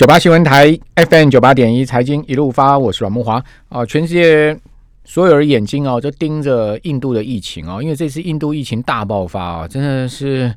[0.00, 3.84] 九八新闻台 FM 九八点一财经一路发，我是阮木华啊！
[3.84, 4.58] 全世界
[5.04, 10.50] 所有人眼睛哦，都盯着印度的疫情哦，因为这次印度疫情大爆发啊，真的是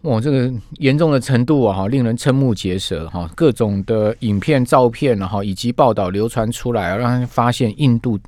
[0.00, 3.30] 哇，这个严重的程度啊，哈令人瞠目结舌哈！
[3.36, 8.18] 各种的影片、照片然后，以及报道流传出来，让人发现印度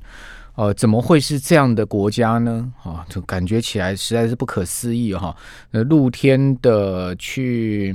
[0.55, 2.71] 呃怎么会是这样的国家呢？
[2.81, 5.35] 啊，就感觉起来实在是不可思议哈！
[5.71, 7.93] 呃，露天的去。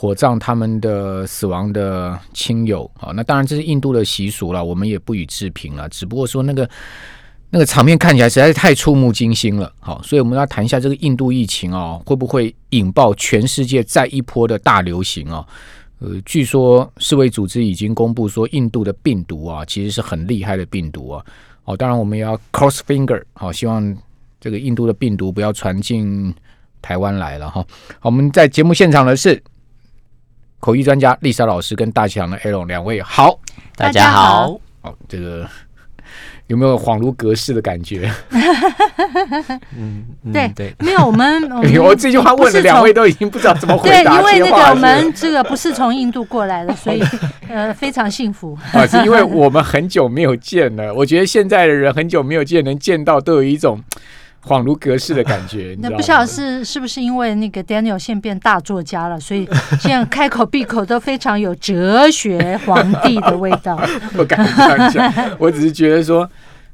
[0.00, 5.88] 火葬他们的死亡的亲友啊，那当然这是印度的习俗了，我们也不予置评了。
[5.88, 6.70] 只不过说那个
[7.50, 15.44] 那个场面看起来实在是太触目惊心了，好，所以我们要谈一下这个印度疫情啊，会不会引爆全世界再一波的大流行啊？
[15.98, 21.26] 呃，据说世卫组织已经公布说，印度的病毒啊，其实是很厉害的病毒啊。
[21.64, 23.96] 哦，当然我们也要 cross finger，好，希望
[24.40, 26.32] 这个印度的病毒不要传进
[26.80, 27.66] 台湾来了哈。
[27.98, 29.42] 好，我们在节目现场的是。
[30.60, 33.38] 口译专家丽莎老师跟大强的 L 两位好，
[33.76, 34.60] 大家好。
[34.80, 35.48] 好，这个
[36.48, 38.10] 有没有恍如隔世的感觉？
[39.76, 41.48] 嗯， 对对，没有我们。
[41.80, 44.20] 我这句话问了两位都已经不知道怎么回答。
[44.20, 47.00] 对，因为那个我们这个不是从印度过来的，所以
[47.48, 48.58] 呃非常幸福。
[48.72, 50.92] 啊，是因为我们很久没有见了。
[50.92, 53.80] 我觉得现在的人很久没有见，能见到都有一种。
[54.48, 59.46] 恍如隔世的感觉， 那不晓得是是不是因为那个 Daniel 现变大作家了，所以
[59.78, 63.76] 现在开口闭口都非常有哲学皇帝的味道。
[64.16, 66.28] 不敢这样讲， 我只是觉得说，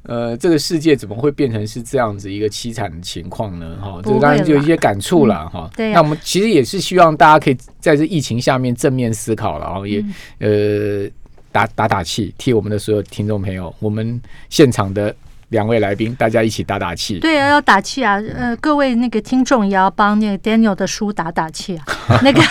[0.05, 3.77] 呃，这个世界怎么会变成是这样子一个凄惨的情况呢？
[3.83, 5.69] 哈，这当然就有一些感触了哈。
[5.75, 10.05] 对，那我们其实也是希望大家可以在这疫情下面正面思考了，然后也
[10.39, 11.11] 呃
[11.51, 15.15] 打打打气，替我们的所有听众朋友，我们现场的。
[15.55, 17.21] 两位来宾，大家一起打打气。
[17.21, 18.21] 对啊，要打气啊！
[18.37, 21.85] 呃，各位那个听众也要帮那个 Daniel 的书打打气啊。
[22.23, 22.43] 那个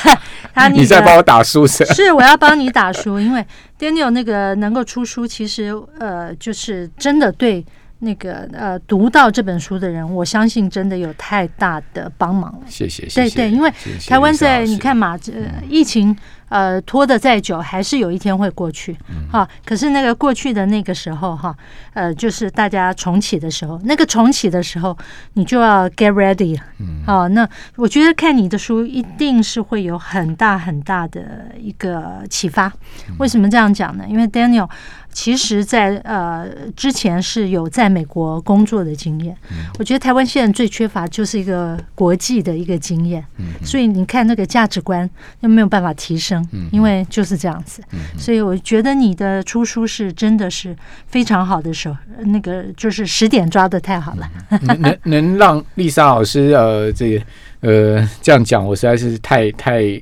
[0.53, 1.85] 他，你在帮我打书是？
[1.87, 3.45] 是，我要帮你打书，因为
[3.77, 7.63] Daniel 那个能够出书，其实呃，就是真的对
[8.03, 12.59] 那个呃读到这本书的人，我相信真的有太大的帮忙了。
[12.67, 13.35] 谢谢，谢谢。
[13.35, 13.73] 对对，因为
[14.07, 15.31] 台湾在你看嘛，这
[15.67, 16.15] 疫情。
[16.49, 18.95] 呃，拖得再久，还是有一天会过去，
[19.31, 19.47] 哈。
[19.65, 21.55] 可是那个过去的那个时候，哈，
[21.93, 24.95] 呃，就是大家重启的时候，那个重启的时候，
[25.33, 26.61] 你就要 get ready 了，
[27.07, 27.27] 好。
[27.29, 32.71] 那我觉得看你的书，一定是会有很大很大的一个启发。
[33.17, 34.05] 为什么这样讲呢？
[34.07, 34.69] 因为 Daniel。
[35.13, 39.35] 其实，在呃之前是有在美国工作的经验。
[39.77, 43.23] 我觉得台湾现在最缺乏就是一个国际的一个经验。
[43.63, 45.09] 所以你看那个价值观
[45.41, 47.81] 又没有办法提升，因为就是这样子。
[48.17, 50.75] 所以我觉得你的出书是真的是
[51.07, 51.95] 非常好的时候，
[52.25, 54.29] 那个就是时点抓的太好了。
[54.61, 57.25] 能能让丽莎老师呃这个
[57.61, 60.01] 呃这样讲，我实在是太太。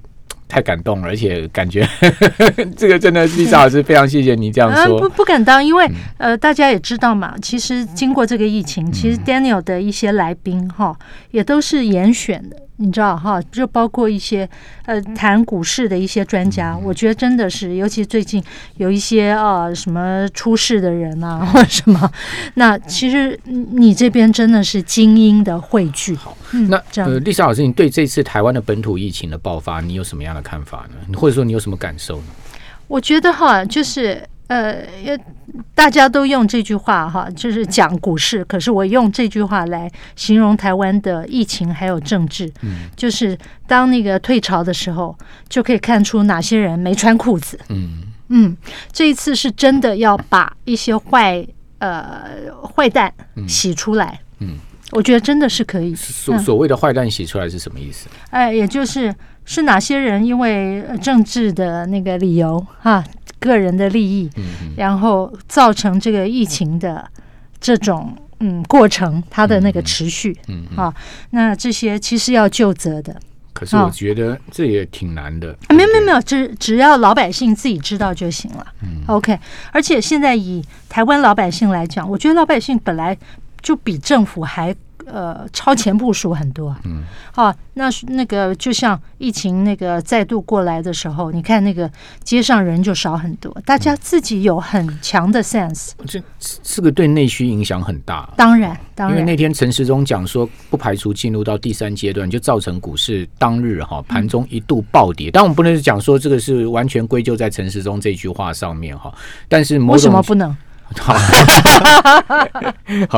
[0.51, 1.87] 太感动了，而且感觉
[2.75, 4.99] 这个真的，丽莎老师非常谢谢你这样说。
[4.99, 10.93] 不不敢当，因为呃，大家也知道嘛，其实经过这个疫情，其实 Daniel 的一些来宾哈，
[11.31, 12.57] 也都是严选的。
[12.77, 14.49] 你知道哈，就包括一些
[14.85, 18.43] 呃谈股市的一些专家，我觉得真的是，尤其最近
[18.77, 22.11] 有一些啊什么出事的人啊 或者什么，
[22.55, 26.15] 那其实你这边真的是精英的汇聚。
[26.15, 26.35] 好，
[26.69, 31.17] 那呃，丽莎老师，你对这次台湾的本土疫情的爆发，你有什么样的看法呢？
[31.17, 32.25] 或者说你有什么感受呢？
[32.87, 34.21] 我觉得哈，就是。
[34.47, 34.85] 呃，
[35.73, 38.43] 大家都用这句话哈，就是讲股市。
[38.43, 45.17] 可是我用这句话来形容台湾的疫情还有政治，嗯，就是当那个退潮的时候，
[45.47, 47.57] 就可以看出哪些人没穿裤子。
[47.69, 48.57] 嗯嗯，
[48.91, 51.47] 这一次是真的要把一些坏
[51.77, 52.25] 呃
[52.75, 53.13] 坏蛋
[53.47, 54.19] 洗出来。
[54.39, 54.57] 嗯，
[54.91, 55.95] 我觉得真的是可以。
[55.95, 58.07] 所所谓的坏蛋写出来是什么意思？
[58.29, 59.13] 哎，也就是
[59.45, 63.03] 是哪些人因为政治的那个理由哈。
[63.39, 64.43] 个人的利益，嗯
[64.77, 67.03] 然后造成这个疫情的
[67.59, 70.93] 这种嗯过程，它的那个持续，嗯啊，
[71.31, 73.19] 那这些其实要就责的。
[73.51, 75.57] 可是我觉得这也挺难的。
[75.69, 78.63] 没有没有没有，只只要老百姓自己知道就行了。
[78.83, 79.35] 嗯，OK。
[79.71, 83.17] 而且现在以台湾老百姓来讲，我觉得老百姓本来
[83.61, 84.75] 就比政府还。
[85.07, 87.01] 呃，超前部署很多，嗯，
[87.33, 91.91] 好，那那个就像疫情那个再度过来的时候，你看那个
[92.23, 96.21] 街上人就少很多，大家自己有很强的 sense，这
[96.61, 109.11] 这个对内需影响很大，当然，当然，因为那天陈时中讲说，不排除进入到第三阶段，就造成股市当日哈盘中一度暴跌，但我们不能讲说这个是完全归咎在陈时中这句话上面哈，
[109.49, 110.55] 但是为什么不能？
[110.99, 111.15] 好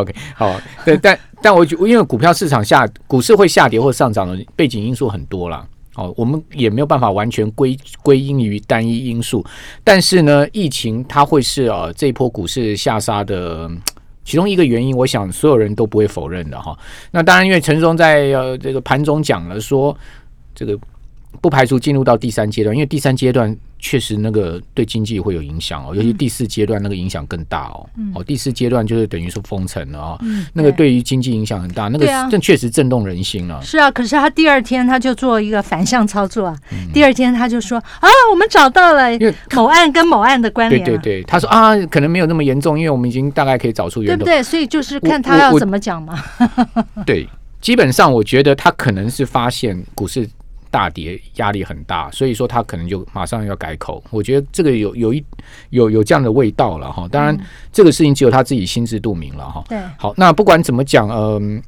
[0.02, 0.56] ，OK，好，
[0.86, 5.66] 对，但但我觉，因为股票市场下，股市会下跌或上涨的背景因素很多啦。
[5.96, 9.46] 哦，我们也没有办法完全归归因于单一因素，
[9.84, 13.70] 但是呢，疫情它会是呃这一波股市下杀的
[14.26, 16.76] 其中一个原因，我想所有人都不会否认的哈。
[17.12, 19.96] 那当然，因为陈松在呃这个盘中讲了说，
[20.56, 20.76] 这个
[21.42, 23.56] 不排除进入到第三阶段，因为第三阶段。
[23.86, 27.86] 确实，那个对经济会有影响哦，尤其第四阶段那个影响更大哦。
[28.16, 30.20] 哦，第四阶段就是等于说封城了啊，
[30.54, 33.62] 那个对于经济影响很大，那个这确实震动人心了。
[33.62, 36.58] 是啊，可是他第二天他就做一个反向操作啊，
[36.94, 39.10] 第二天他就说啊，我们找到了
[39.54, 40.82] 某案跟某案的关联。
[40.82, 44.18] 对对对，他说啊，可能没有那么严重，因为我们已经大概可以找出源头。
[44.18, 44.42] 对不对？
[44.42, 46.18] 所以就是看他要怎么讲嘛。
[47.06, 47.28] 对，
[47.60, 50.26] 基本上我觉得他可能是发现股市。
[50.74, 54.04] 大跌压力很大，所以说他可能就马上要改口。
[54.10, 55.24] 我觉得这个有有一
[55.70, 57.08] 有有这样的味道了哈。
[57.12, 57.38] 当然，
[57.72, 59.64] 这个事情只有他自己心知肚明了哈。
[59.70, 61.62] 对，好，那不管怎么讲，嗯，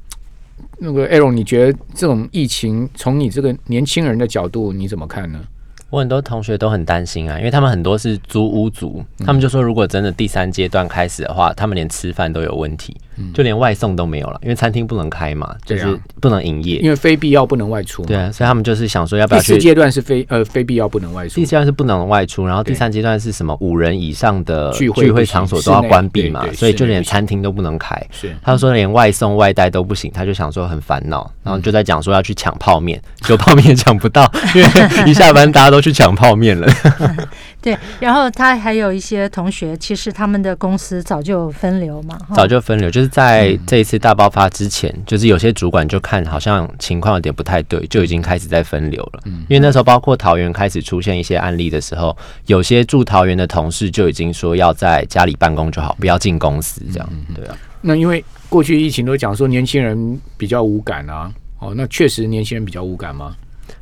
[0.78, 5.40] 那个艾荣，你觉得这种疫情从你这个年轻人的角度你怎么看呢？
[5.88, 12.96] 我很多同学都很担心啊，因为他们很多是租屋族，他们就说如果真的第三阶段开始的话，他们连吃饭都有问题。
[13.34, 18.04] 就连外送都没有了，因为餐厅不能开嘛，就是不能营业，因为非必要不能外出。
[18.04, 19.40] 对啊，所以他们就是想说，要不要？
[19.40, 23.56] 第四阶段是非呃非必要不能外出，第四阶段是不能外出，然后第三阶段是什么？
[23.60, 28.00] 五人以上的聚会场所都要关闭嘛，所以就连餐厅都不能开。
[28.10, 36.66] 是，他说连外送外带都不行，他就想说很烦恼，然后就在讲说要去抢泡面，就泡面抢不到，因为一下班大家都去抢泡面了。
[37.66, 49.22] 对，然后他还有一些同学，其实他们的公司早就分流嘛，早就分流，就是在这一次大爆发之前，就是有些主管就看好像情况有点不太对，就已经开始在分流了。
[49.24, 52.16] 嗯，因为那时候包括桃园开始出现一些案例的时候，
[52.46, 57.08] 有些住桃园的同事就已经说要在家里办公就好，不要进公司这样。
[57.34, 63.34] 对啊，那因为过去疫情都讲说年轻人比较无感啊，哦，那确实年轻人比较无感吗？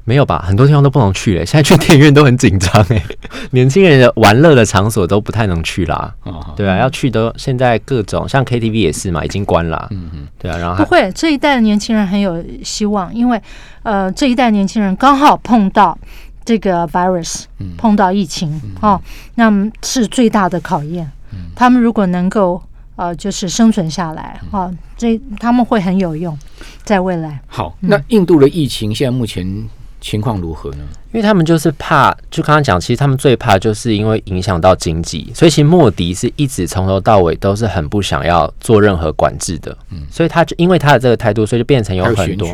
[0.04, 1.46] 没有吧，很多地方都不能去嘞。
[1.46, 3.02] 现在去电影院都很紧张哎，
[3.52, 6.12] 年轻人的玩乐的场所都不太能去啦。
[6.56, 9.88] 对啊，要去都现在各种像 KTV 也是嘛，已经关了。
[9.90, 13.40] 嗯嗯，对啊，然后不会，这一代的年轻人很有希望，因为
[13.82, 15.96] 呃，这一代年轻人刚好碰到
[16.44, 17.44] 这个 virus，
[17.78, 19.00] 碰到疫情哦，
[19.36, 21.10] 那么是最大的考验。
[21.56, 22.62] 他们如果能够
[22.96, 26.38] 呃，就是生存下来啊，这他们会很有用，
[26.82, 27.40] 在未来。
[27.46, 29.68] 好，那印度的疫情现在目前。
[30.00, 30.84] 情况如何呢？
[31.12, 39.74] 因为他们就是怕，就刚刚讲，其实他们最怕就是因为影响到经济，所以其实莫迪是一直从头到尾都是很不想要做任何管制的。
[39.88, 42.46] 嗯，所以他就因为他的这个态度，所以就变成有很多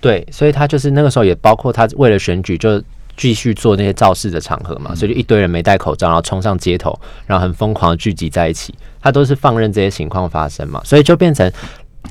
[0.00, 2.82] 对，所以他就是那个时候也包括他为了选举就
[3.18, 11.52] 继续做那些造势的场合嘛，所以就一堆人没戴口罩，然后冲上街头，然后很疯狂的聚集在一起，他都是放任这些情况发生嘛，所以就变成。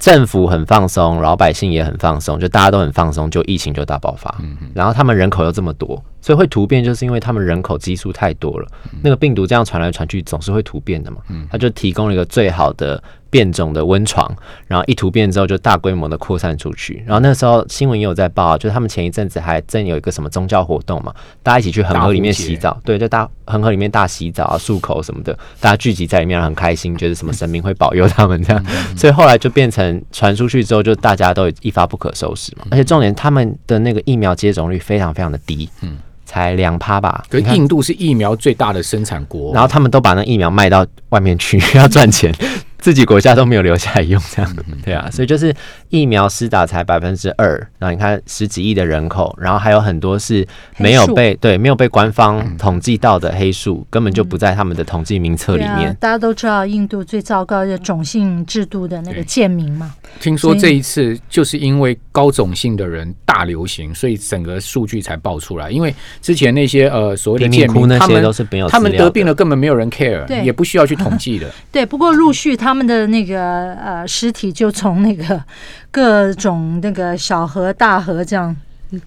[0.02, 4.30] 政府很放松，老百姓也很放松，就大家都很放松，就疫情就大爆发。
[4.76, 8.68] 然后他们人口又这么多，所以会突变，就是因为他们人口基数太多了，
[9.02, 11.18] 那个病毒这样传来传去，总是会突变的嘛。
[11.50, 13.02] 他就提供了一个最好的。
[13.30, 14.30] 变种的温床，
[14.68, 17.04] 然后一突变之后就大规模的扩散出去。
[17.06, 21.14] 然后那时候新闻也有在报，就是他们前一阵子还正有一个什么宗教活动嘛，
[21.44, 28.66] 大家一起去恒河里面洗澡，对，就大恒河里面大洗澡啊、漱口什么的，大家聚集在里面很开心，觉得什么神明会保佑他们这样。
[28.96, 32.66] 所以后来就变成传出去之后，就大家都一发不可收拾嘛。
[32.72, 37.24] 而且重点，他们的那个疫苗接种率非常非常的低，嗯，才两趴吧。
[37.30, 42.34] 可印度是疫苗最大的生产国，然后他们都把那疫苗卖到外面去， 要赚钱。
[42.80, 45.54] 自己国家都没有留下来用，这样对啊，所以就是
[45.90, 55.96] 疫苗施打才百分之二，然后你看十几亿的人口，然后还有很多是没有被对没有被官方统计到的黑数，根本就不在他们的统计名册里面。
[56.00, 65.72] 大家都知道印度最糟糕的种姓制度的那个贱民嘛，听说这一次就是因为高种姓的人大流行，所以整个数据才爆出来。
[65.72, 71.50] 因为之前那些呃所谓的贱民，他们都是没有，他们得病了根本没有人 care，也不需要去统计的。
[71.72, 72.67] 对，不过陆续他。
[72.68, 75.42] 他们的那个呃尸体就从那个
[75.90, 78.54] 各种那个小河、大河这样，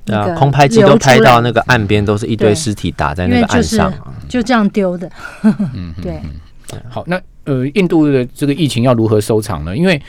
[0.06, 3.92] 啊，空拍机都拍到那个岸边，都是一堆尸体打在那个岸上，
[4.26, 5.10] 就这样丢的。
[5.74, 6.22] 嗯，对。
[6.88, 9.76] 好，那呃，印度的这个疫情要如何收场呢？
[9.76, 10.00] 因为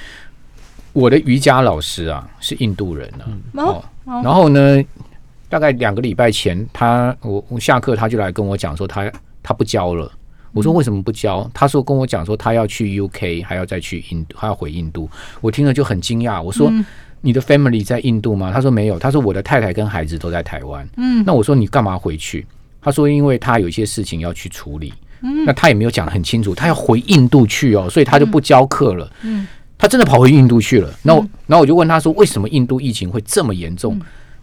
[0.93, 3.25] 我的瑜伽老师啊是印度人呢，
[3.61, 4.81] 哦，然后呢，
[5.49, 9.11] 大概两个礼拜前，他我我下课他就来跟我讲说，他
[9.43, 10.09] 他不教了。
[10.53, 11.49] 我说为什么不教？
[11.53, 15.09] 他说跟我讲说他要去 UK，还要再去印度，还要回印度。
[15.39, 16.41] 我听了就很惊讶。
[16.41, 16.71] 我说
[17.21, 18.51] 你的 family 在印度吗？
[18.53, 18.99] 他说没有。
[18.99, 20.87] 他说我的太太跟孩子都在台湾。
[20.97, 22.45] 嗯，那我说你干嘛回去？
[22.81, 24.93] 他说因为他有一些事情要去处理。
[25.21, 29.11] 嗯，那他也没有讲的很清楚，他要回印度去哦，所以他就不教课了。
[29.21, 30.91] 嗯，他真的跑回印度去了。
[31.03, 34.01] 那我，然后我就问他说为什么印度疫情会这么严重？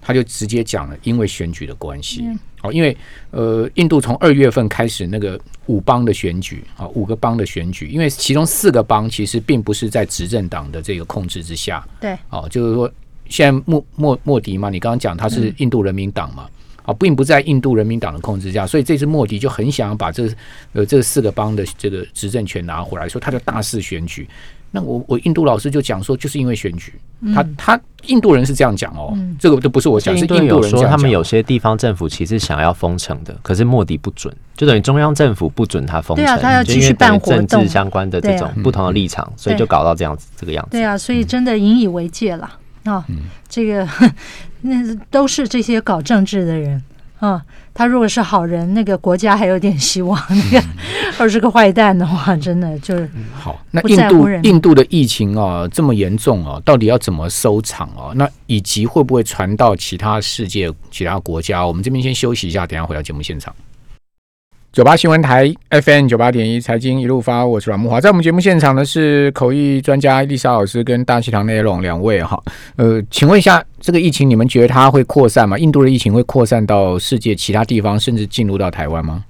[0.09, 2.27] 他就直接讲了，因为选举的关系，
[2.63, 2.97] 哦，因为
[3.31, 12.91] 呃，印度从二月份开始那个五邦的选举啊，五个邦的选举，因为其中四个邦其实并不是在执政党的这个控制之下，对，哦，就是说
[13.29, 16.49] 现在莫莫莫迪嘛，你刚刚讲他是印度人民党嘛，
[16.85, 20.27] 啊，并不在印度人民党的控制下，所以这次莫迪就很想要把这
[20.73, 24.27] 呃这四个邦的这个执政权拿回来，说他就大肆选举。
[24.71, 26.93] 那我我印度老师就讲说，就是因为选举，
[27.35, 40.73] 他他印度人是这样讲哦，这个都不是我讲，是印度人说他们有些地方政府其实想要封城的，可是莫迪不准，就等于中央政府不准他封城，对啊，他要继续办活动，政治相关的这种不同的立场，所以就搞到这样子这个样子。
[40.73, 42.51] 对啊，所以真的引以为戒了
[42.85, 43.03] 啊，
[43.49, 43.89] 这个
[44.61, 46.83] 那都是这些搞政治的人。
[47.19, 47.43] 啊，
[47.75, 50.65] 他如果是好人，那个国家还有点希望；那个
[51.19, 53.61] 二是个坏蛋的话，真的就是好。
[53.73, 58.13] 那印度印度的疫情啊这么严重啊，到底要怎么收场啊？
[58.15, 61.67] 那以及会不会传到其他世界、其他国家？
[61.67, 63.55] 我们这边先休息一下，等下回到节目现场。
[64.71, 72.41] 九八新闻台 FM 九八点一财经一路发，我是阮木华，在我们节目现场的是口译专家丽莎老师跟大西堂内龙两位哈。
[72.77, 75.59] 呃，请问一下，这个疫情你们觉得它会扩散吗？
[75.59, 79.25] 印度的疫情会扩散到世界其他地方，甚至进入到台湾吗？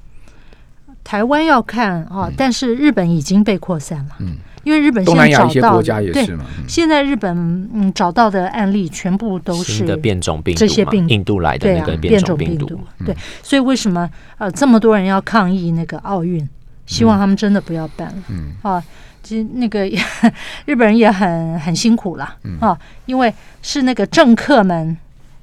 [1.05, 4.17] 台湾要看啊，但是日本已经被扩散了。
[4.19, 4.37] 嗯。
[4.65, 16.47] 因为日本东南亚一些国家也是嘛，现在日本嗯找到的案例全部都是的变种病毒，这些病印度来的那个变种病毒，对，所以为什么呃这么多人要抗议那个奥运？
[16.87, 18.15] 希望他们真的不要办了。
[18.31, 18.53] 嗯。
[18.63, 18.83] 啊，
[19.23, 19.85] 其实那个
[20.65, 24.97] 日本人也很很辛苦了啊，因为是那个政客们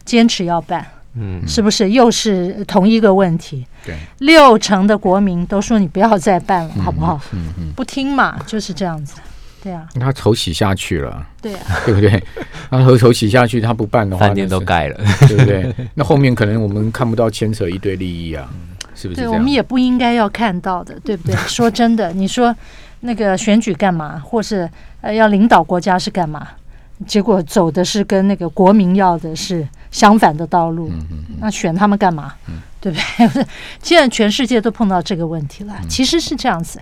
[0.04, 0.84] 坚持要办。
[1.16, 3.66] 嗯，是不是又是同一个问题？
[3.86, 7.20] 对，六成的国民都说你不要再办了，好不好？
[7.34, 9.16] 嗯嗯，不听嘛，就是这样子。
[9.64, 12.24] 对啊，他筹洗下去了，对啊， 对不对？
[12.70, 15.74] 他筹筹洗下去，他不办的话，饭店都盖了，对不对？
[15.96, 18.48] 那后面可能我们看不到牵扯一堆利益啊，
[18.94, 19.22] 是不是？
[19.22, 21.36] 对，我们也不应该要看到的，对不对？
[21.48, 22.56] 说真的，你说
[23.00, 24.70] 那个选举干嘛，或是
[25.02, 26.48] 呃要领导国家是干嘛？
[27.08, 30.92] 结果走的是跟那个国民要的是相反的道路，
[31.40, 32.34] 那选他们干嘛？
[32.82, 33.46] 对不对？
[33.82, 35.74] 现在全世界都碰到这个问题了。
[35.88, 36.82] 其实是这样子，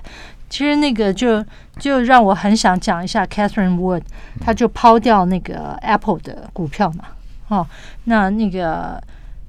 [0.50, 1.46] 其实那个就
[1.78, 4.02] 就让我很想讲一下 Catherine Wood，
[4.42, 7.04] 他就抛掉那个 Apple 的股票嘛。
[7.50, 7.68] 哦，
[8.06, 9.00] 那那个。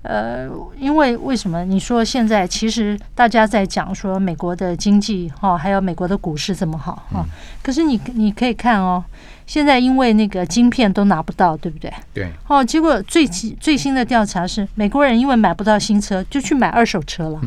[0.05, 0.47] 呃，
[0.79, 7.25] 因为为什么你说现在其实大家在讲说美国的经济哈，还有美国的股市这么好哈，
[7.63, 9.03] 可是你你可以看哦，
[9.47, 11.91] 现在因为那个晶片都拿不到，对不对？
[12.13, 12.31] 对。
[12.49, 17.41] 哦，结果最最新的调查是，美国人因为买不到新车，就去买二手车了。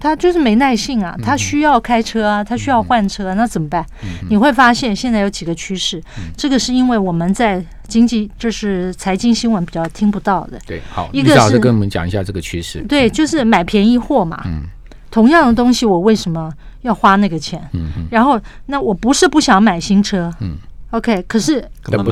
[0.00, 3.84] 他就是没耐性啊，他需要开车啊，他需要换车，那怎么办？
[4.28, 6.00] 你会发现现在有几个趋势，
[6.36, 10.60] 这个是因为我们在经济就是财经新闻比较听不到的。
[10.66, 12.80] 对，好，一个是跟我们讲一下这个趋势。
[12.82, 14.40] 对，就是买便宜货嘛。
[14.46, 14.62] 嗯。
[15.10, 16.52] 同样的东西，我为什么
[16.82, 17.58] 要花那个钱？
[17.72, 20.30] 嗯然后，那我不是不想买新车。
[20.40, 20.56] 嗯。
[20.90, 21.62] OK，可是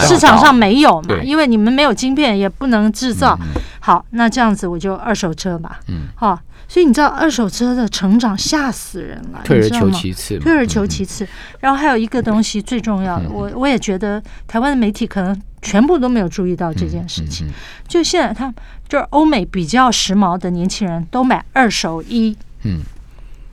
[0.01, 3.39] 市场上没有嘛，因为你们没有晶片，也不能制造。
[3.81, 5.81] 好，那这样子我就二手车吧。
[5.89, 6.09] 嗯。
[6.15, 6.39] 好。
[6.69, 11.25] 所以你知道二手车的成长吓死人了，退而求其次，退而求其次。
[11.61, 17.47] 然后还有一个东西最重要的，我我也觉得台湾的媒体可能全部都没有注意到这件事情。
[17.87, 18.53] 就现在，他
[18.89, 22.81] 就是欧美比较时髦的年轻人都买二手衣，嗯，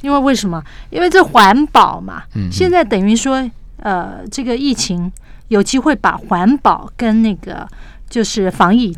[0.02, 0.64] 因为为什么？
[0.90, 2.24] 因为这环保嘛。
[2.34, 3.48] 嗯，现在等于说，
[3.84, 5.10] 呃，这个疫情
[5.48, 7.68] 有机会把环保跟那个
[8.10, 8.98] 就是防疫。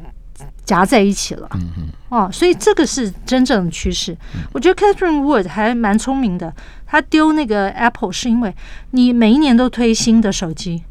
[0.66, 4.18] 夹在一起了，嗯嗯，哦，所以这个是真正的趋势。
[4.52, 6.52] 我觉得 Catherine Wood 还蛮聪明的，
[6.88, 8.52] 他丢那个 Apple 是因为
[8.90, 10.84] 你每一年都推新的手机，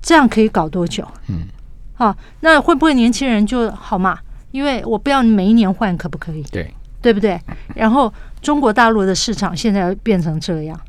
[0.00, 1.04] 这样可以搞多久？
[1.26, 1.48] 嗯，
[1.94, 4.16] 好，那会不会年轻人就好嘛？
[4.52, 6.44] 因为我不要你每一年换，可不可以？
[6.52, 6.72] 对，
[7.02, 7.36] 对不对？
[7.74, 8.10] 然后
[8.40, 10.80] 中国大陆的市场现在变成这样，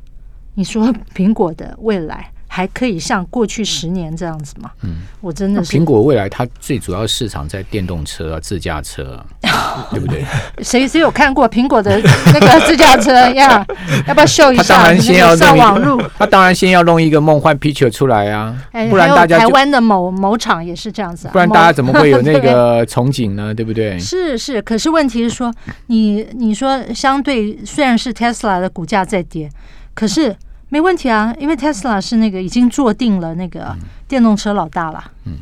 [0.54, 2.32] 你说苹果的未来？
[2.58, 4.72] 还可以像过去十年这样子吗？
[4.82, 5.78] 嗯，我真的是。
[5.78, 9.24] 苹果未来它最主要市场在电动车啊、自驾车，
[9.94, 10.26] 对不对？
[10.64, 12.02] 谁谁有看过苹果的
[12.34, 13.64] 那个自驾车呀？
[14.08, 14.74] 要不要秀一下？
[14.74, 18.58] 当然先要上网路， 他当然先要弄一个梦幻 picture 出来啊，
[18.90, 23.54] 不然大家台湾的某某厂也是这样子啊，不然大家怎么会有那个憧憬呢？
[23.54, 24.00] 对不对？
[24.00, 25.54] 是是，可是问题是说，
[25.86, 29.48] 你你说相对虽然是 Tesla 的股价在跌，
[29.94, 30.36] 可是。
[30.70, 33.76] 没问题啊，因为 Tesla 是那个已经坐定了那个
[34.08, 35.12] 电动车老大了。
[35.26, 35.34] 嗯，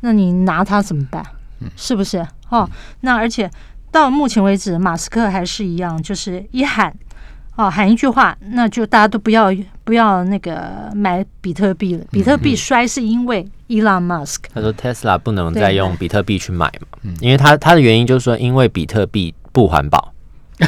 [0.00, 1.24] 那你拿它怎么办？
[1.60, 2.26] 嗯，是不是？
[2.48, 2.68] 哦，
[3.00, 3.50] 那而且
[3.90, 6.92] 到目前为止，马斯克还是一样，就是一喊，
[7.56, 12.04] 哦，喊一句话，那就大家都不要不要那个买比特币了。
[12.10, 14.38] 比特币衰是因为 Elon Musk。
[14.52, 20.11] 他说 Tesla 不能再用比特币去买嘛，因为他他的原因就是说，因为比特币不环保，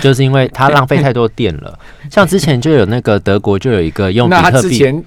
[0.00, 1.78] 就是因为它浪费太多电了。
[2.10, 5.04] 像之前就有那个德国就有一个用比特币。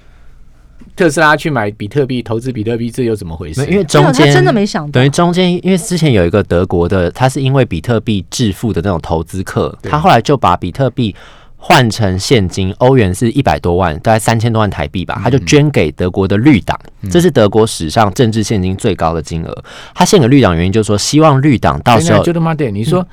[0.94, 3.64] 特斯拉去买比特币，投资比特币，这又怎么回事？
[3.66, 11.14] 因为中间真的没想到，等于中间，因为之前有一个德国的，他是因为比特币致富的那种投资客，他后来就把比特币
[11.56, 16.76] 换成现金，欧元是一百多万，大概三千多万台币吧，他就捐给德国的绿党，
[17.08, 19.64] 这是德国史上政治现金最高的金额。
[19.94, 23.06] 他献给绿党原因就是说，希望绿党到时候就他妈的，你说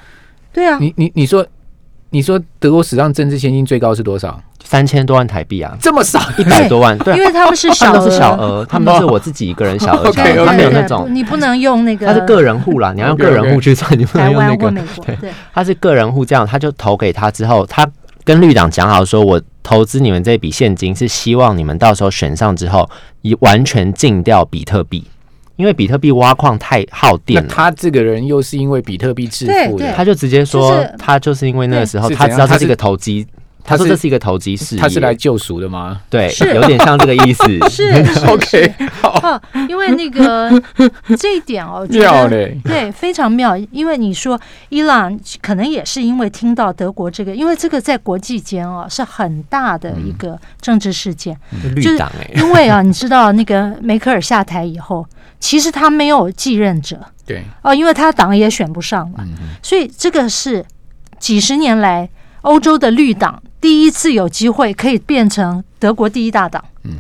[0.52, 1.46] 对啊，你你你说
[2.16, 4.42] 你说德国史上政治现金最高是多少？
[4.64, 14.72] 三千多万台币啊，这么少，一百多万，对，因为他们是小额，小额，他们都是我自己一个人小额， 他没有那种，你不能用那个，他是个人户啦，你要用个人户去算，你不能用那个，
[15.20, 17.86] 对，他是个人户，这样他就投给他之后，他
[18.24, 22.90] 跟绿党讲好说，我投资你们这笔现金是希望你们到时候选上之后，
[23.24, 25.04] 以完全禁掉比特币，
[25.56, 27.46] 因为比特币挖矿太耗电。
[27.48, 33.26] 他这个人又是因为比特币致富的，他就直接说，他就是因为那个时候他知道这是一个投机。
[33.68, 36.00] 他说这是一个投机事业，他是来救赎的吗？
[36.08, 37.44] 对，有点像这个意思。
[37.68, 37.90] 是
[38.30, 38.72] OK，
[39.02, 40.52] 好，因为那个
[41.18, 43.58] 这一点哦，妙嘞，对，非常妙。
[43.72, 51.36] 因为你说伊朗可能也是因为听到德国这个，因为这个在国际间哦是很大的一个政治事件。
[51.74, 55.04] 绿党哎，因为啊，你知道那个梅克尔下台以后，
[55.46, 57.44] 其实他没有继任者，对。
[57.62, 59.24] 哦，因为他党也选不上了，
[59.62, 60.66] 所以这个是
[61.20, 62.10] 几十年来
[62.42, 63.44] 欧洲的绿党。
[63.62, 66.98] 第一次有机会可以变成德国第一大党，嗯，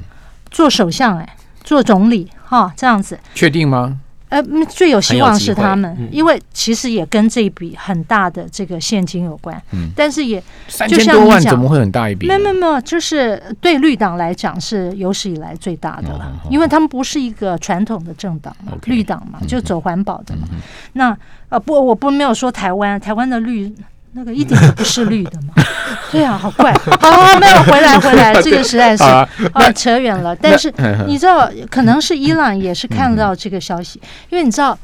[0.51, 3.99] 做首相哎，做总理哈，这样子，确定吗？
[4.29, 12.27] 呃，最有希望是他们，因为其实也跟这一笔很大的这个现金有关，嗯，但是也三千多万怎么会很大一笔？
[12.27, 20.47] 没有没有，就是对绿党来讲是有史以来最大的了，因为他们不是一个传统的政党嘛，绿党嘛，就走环保的嘛。
[20.93, 21.15] 那
[21.49, 23.73] 呃不，我不没有说台湾，台湾的绿。
[24.15, 25.53] 那个一点都不是绿的嘛？
[26.09, 26.71] 对啊，好怪。
[27.01, 30.33] 好，没有回来，回来，这个实在是啊，扯远了。
[30.33, 30.73] 但是
[31.05, 34.77] 你知道，可能是伊朗也是看到这个消息，因为你知道，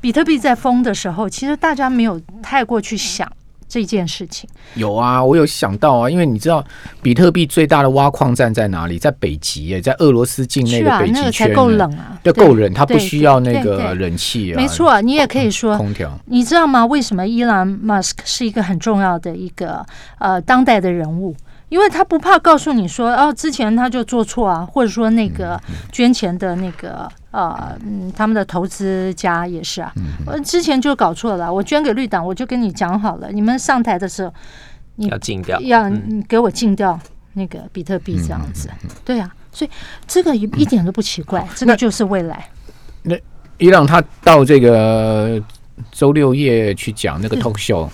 [0.00, 3.30] 比特币在疯的时候，其实大家没有太过去想。
[3.72, 6.62] 这件事情有啊，我有想到啊，因为你知道
[7.00, 8.98] 比特币最大的挖矿站在哪里？
[8.98, 14.56] 在北极耶，在俄罗斯境内的北极圈，才够冷啊，要够冷，它不需要那个冷气啊。
[14.58, 16.12] 没错，你也可以说空调。
[16.26, 16.84] 你知道吗？
[16.84, 19.82] 为什么伊朗马斯克是一个很重要的一个
[20.18, 21.34] 呃当代的人物？
[21.70, 25.58] 因为他不怕告诉你说，哦，之前他就做错啊，或者说那个
[25.90, 29.92] 捐钱的那个呃，嗯，他们的投资家也是啊，
[30.26, 34.32] 我之前就搞错了，我捐给绿党，我就跟你讲好了，你们上台的时候，
[34.96, 35.90] 你要禁掉，要
[36.28, 36.98] 给我禁掉
[37.32, 38.70] 那个比特币这样子，
[39.04, 39.70] 对啊，所以
[40.06, 42.48] 这个一一点都不奇怪，这个就是未来。
[43.02, 43.16] 那
[43.58, 45.42] 伊朗他到这个
[45.90, 47.88] 周六夜去讲那个 talk show。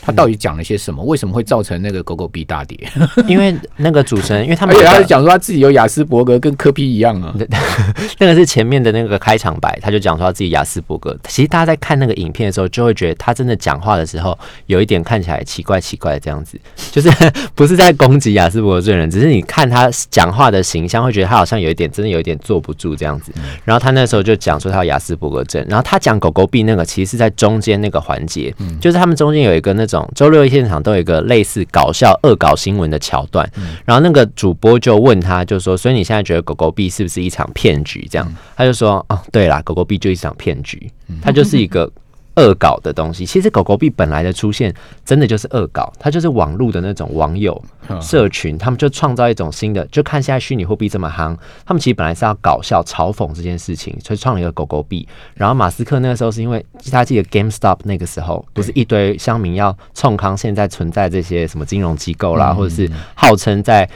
[0.00, 1.02] 他到底讲了些什么？
[1.04, 2.78] 为什么会造成那个狗狗币大跌？
[3.26, 7.34] 因为那个主持人，因为他们而且他讲说他自己有雅斯伯格，跟科比一样啊。
[8.18, 11.16] 那个是前面的那个开场白，他就讲说他自己雅斯伯格。
[11.28, 16.58] 其实大家在看那个影片的时候，就会觉得他真的讲话的时候有一点看起来奇怪奇怪的这样子，
[16.90, 17.10] 就是
[17.54, 23.32] 不是在攻击雅斯伯格这人，只是你看他讲话的形象，会觉得他好像有一点真的有一点坐不住这样子。
[23.64, 29.81] 然后他那时候就讲说他有雅斯伯格症，然后他讲狗狗币那个，其实是在中间那个环节，就是他们中间有一个那。
[29.86, 33.48] 种周六现场都有一个类似搞笑恶搞新闻的桥段，
[33.84, 40.90] 然后那个主播就问他，就说：“所以你现在觉得狗狗币是不是一场骗局？”这样，他就说：“哦，对啦，狗狗币就一场骗局，
[41.22, 41.90] 它就是一个。”
[42.36, 47.62] 恶搞的东西，其实狗狗币本来的出现，真的就是恶搞，它就是网络的那种网友
[48.00, 55.06] 社群，他们就创造一种新的，就看现在虚拟货币这么夯，他们其实本来是要搞笑嘲讽这件事情，所以创了一个狗狗币。
[55.34, 63.88] 然后马斯克那个时候是因为他记得 GameStop 那个时候，不是一堆乡民要冲康现在存在这些什么金融机构啦，或者是号称在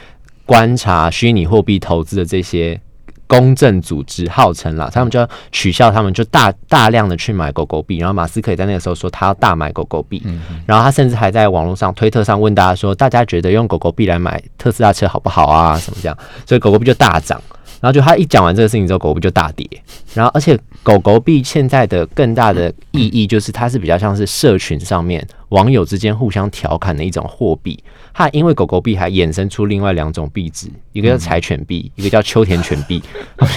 [0.45, 2.79] 观察虚拟货币投资的这些。
[3.27, 7.97] 公正组织号称啦，他们就要取笑他们，就大大量的去买狗狗币。
[7.97, 10.23] 然后马斯克也在那个时候说他要大买狗狗币，
[10.65, 15.77] 然后他甚至还在网络上推特上问大家说，大家觉得用狗狗币来买特斯拉车好不好啊？
[15.77, 16.17] 什么这样？
[16.45, 17.41] 所以狗狗币就大涨。
[17.79, 19.69] 然后就他一讲完这个事情之后，狗狗币就大跌。
[20.15, 27.81] 然后而且狗狗币现在的更大的意义就是它是比较像是社群上面网友之间互相调侃的一种货币。
[28.13, 32.99] 它因为狗狗币还衍生出另外两种币值，一个叫柴犬币，一个叫秋田犬币，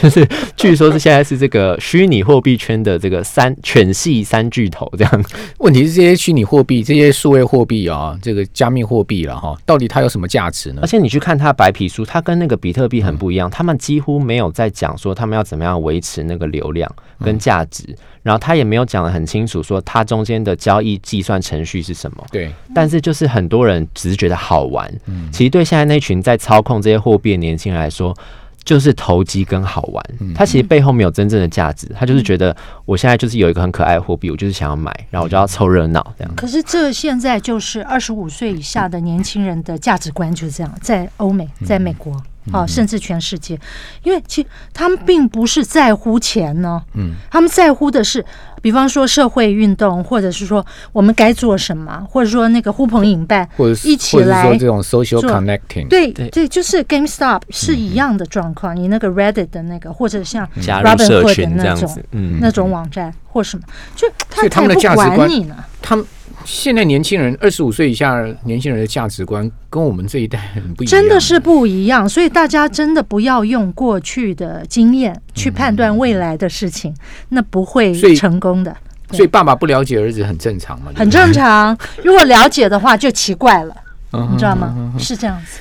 [0.03, 5.24] 就是据说是现在是这个虚拟货币圈的这个三犬系三巨头这样。
[5.59, 10.81] 问题是这些虚拟货币、这些数位货币啊，这个加密货币了哈，到底它有什么价值呢？
[10.83, 16.90] 而且你去看它白皮书，它跟那个比特币很不一样，他们几乎没有在讲说他们要怎么样维持那个流量
[17.24, 17.96] 跟价值。
[18.22, 22.26] 然后他也没有讲的很清楚，说它中间的交易计算程序是什么。
[22.30, 24.90] 对，但是就是很多人只是觉得好玩。
[25.06, 28.16] 嗯，其实对现在那群在操控这些货币的年轻人来说，
[28.62, 30.04] 就是投机跟好玩。
[30.20, 36.34] 嗯，他其实背后没有真正的价值，他就是觉得我现在就是有一个很可爱的货币，我就是想要买，然后我就要凑热闹这样。
[36.36, 42.14] 可是这现在就是二十五岁以下的年轻人的价值观就是这样，在欧美，在美国。
[42.53, 43.59] 啊，甚至全世界，
[44.03, 48.24] 因为其他们并不是在乎钱呢，嗯，他们在乎的是，
[48.62, 58.74] 比方说社会运动，或者是说我们该做什么，或者说那个呼朋引伴，或者一起来这种 social connecting，对对，就是 GameStop 是一样的状况。
[58.74, 66.04] 你那个 Reddit 的那个，或者像 Robinhood 的那种，嗯，那种网站或什么，就他才不管你呢，他们。
[66.42, 72.08] 现在年轻人二十五岁以下年轻人的价值观跟我们这一代很不一样，真的是不一样。
[72.08, 76.94] 所以大家真的不要用过去的经验去判断未来的事情，
[77.28, 78.74] 那不会成功的。
[79.10, 80.90] 所以爸爸不了解儿子很正常嘛？
[80.96, 81.76] 很正常。
[82.02, 83.76] 如果了解的话，就奇怪了，
[84.12, 84.94] 你知道吗？
[84.98, 85.58] 是这样子。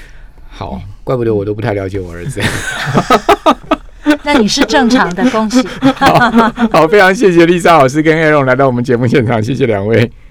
[0.49, 2.41] 好，怪不得我都不太了解我儿子。
[4.23, 5.65] 那你是正常的，恭喜。
[6.71, 10.11] 好，非常谢谢丽莎老师跟艾荣来到我们节目现场，谢谢两位。